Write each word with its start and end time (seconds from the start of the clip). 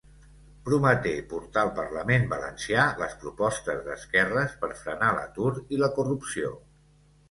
Prometé 0.69 1.11
portar 1.33 1.65
al 1.65 1.69
parlament 1.81 2.25
valencià 2.33 2.87
les 3.03 3.15
propostes 3.27 3.87
d'esquerres 3.91 4.59
per 4.67 4.75
frenar 4.85 5.15
l'atur 5.23 5.57
i 5.75 5.85
la 5.87 5.97
corrupció. 6.03 6.57